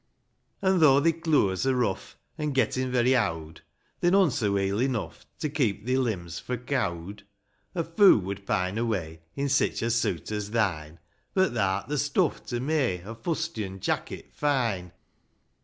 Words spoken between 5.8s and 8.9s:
thi limbs fro' cowd; A foo would pine